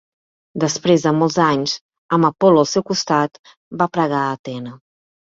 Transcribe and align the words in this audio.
Després 0.63 1.05
de 1.07 1.11
molts 1.17 1.37
anys, 1.49 1.77
amb 2.19 2.31
Apol·lo 2.31 2.65
al 2.65 2.69
seu 2.75 2.87
costat, 2.91 3.41
va 3.83 3.93
pregar 3.99 4.27
a 4.27 4.37
Atena. 4.43 4.79